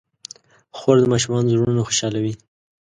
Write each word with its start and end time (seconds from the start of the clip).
خور 0.77 0.97
د 1.01 1.05
ماشومانو 1.13 1.51
زړونه 1.53 1.81
خوشحالوي. 1.87 2.33